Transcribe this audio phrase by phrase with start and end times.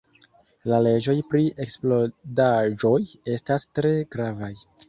[0.71, 2.97] La leĝoj pri eksplodaĵoj
[3.37, 4.53] estas tre gravaj.